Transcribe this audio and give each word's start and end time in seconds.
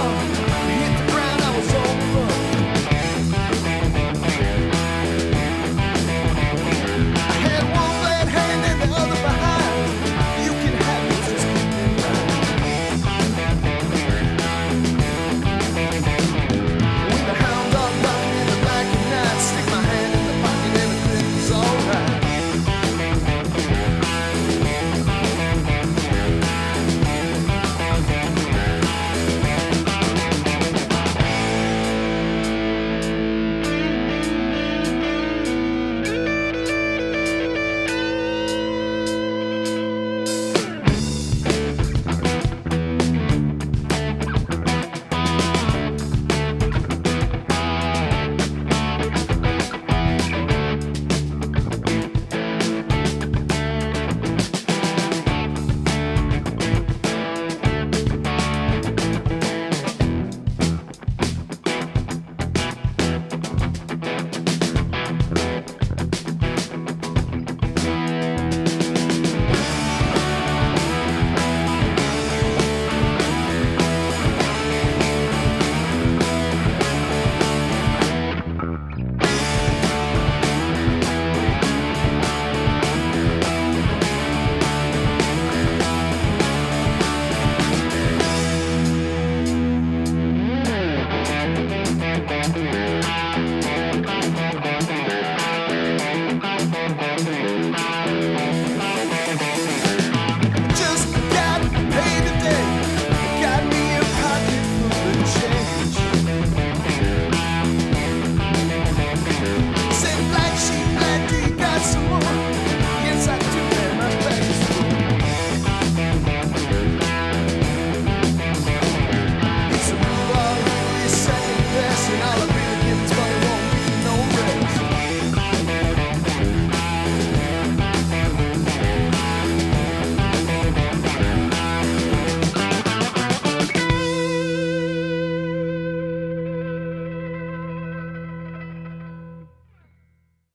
Oh. 0.00 0.47